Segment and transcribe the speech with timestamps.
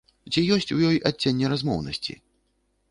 [0.31, 2.19] Ці ёсць у ёй адценне размоўнасці?